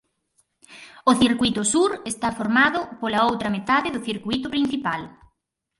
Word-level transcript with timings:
O 1.09 1.11
circuíto 1.21 1.61
sur 1.73 1.89
está 2.11 2.29
formado 2.39 2.79
pola 2.99 3.23
outra 3.29 3.53
metade 3.55 3.93
do 3.95 4.03
circuíto 4.07 4.47
principal. 4.55 5.01